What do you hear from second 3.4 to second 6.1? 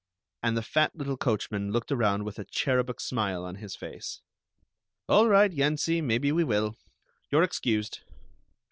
on his face. "All right, Yensie,